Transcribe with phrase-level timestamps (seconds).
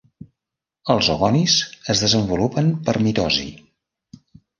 [0.93, 1.57] Els oogonis
[1.95, 3.47] es desenvolupen per mitosi.